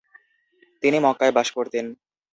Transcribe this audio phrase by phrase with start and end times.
[0.83, 1.85] তিনি মক্কায় বাস করতেন।